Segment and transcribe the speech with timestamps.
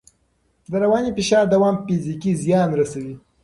[0.71, 3.15] د رواني فشار دوام فزیکي زیان رسوي.